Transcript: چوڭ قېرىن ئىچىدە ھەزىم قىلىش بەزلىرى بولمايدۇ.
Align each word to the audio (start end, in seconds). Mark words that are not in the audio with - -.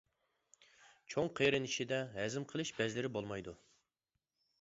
چوڭ 1.13 1.29
قېرىن 1.39 1.67
ئىچىدە 1.69 1.99
ھەزىم 2.15 2.47
قىلىش 2.53 2.73
بەزلىرى 2.79 3.13
بولمايدۇ. 3.19 3.55